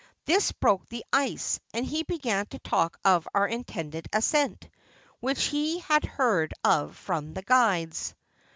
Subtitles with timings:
[0.25, 4.67] This broke the ice, and he began to talk of our intended ascent,
[5.19, 8.15] which he had heard of from the guides.